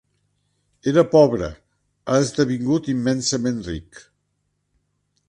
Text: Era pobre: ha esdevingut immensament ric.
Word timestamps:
Era 0.91 1.01
pobre: 1.11 1.49
ha 2.09 2.17
esdevingut 2.23 2.91
immensament 2.97 3.63
ric. 3.69 4.01